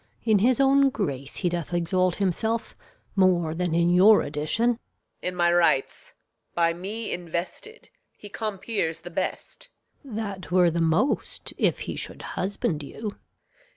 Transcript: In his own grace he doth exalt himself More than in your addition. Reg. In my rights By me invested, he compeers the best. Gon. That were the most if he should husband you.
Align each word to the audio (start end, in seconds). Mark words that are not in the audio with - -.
In 0.23 0.39
his 0.39 0.59
own 0.59 0.89
grace 0.89 1.35
he 1.35 1.49
doth 1.49 1.75
exalt 1.75 2.15
himself 2.15 2.75
More 3.15 3.53
than 3.53 3.75
in 3.75 3.91
your 3.91 4.23
addition. 4.23 4.69
Reg. 4.71 4.79
In 5.21 5.35
my 5.35 5.53
rights 5.53 6.13
By 6.55 6.73
me 6.73 7.11
invested, 7.13 7.91
he 8.17 8.27
compeers 8.27 9.01
the 9.01 9.11
best. 9.11 9.69
Gon. 10.03 10.15
That 10.15 10.49
were 10.51 10.71
the 10.71 10.81
most 10.81 11.53
if 11.55 11.81
he 11.81 11.95
should 11.95 12.23
husband 12.33 12.81
you. 12.81 13.15